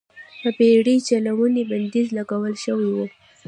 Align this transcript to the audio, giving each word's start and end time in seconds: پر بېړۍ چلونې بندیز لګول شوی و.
پر 0.39 0.49
بېړۍ 0.57 0.97
چلونې 1.07 1.63
بندیز 1.69 2.07
لګول 2.17 2.53
شوی 2.63 2.89
و. 2.93 2.97